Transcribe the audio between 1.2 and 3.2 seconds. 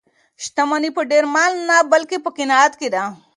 مال نه بلکې په قناعت کې ده.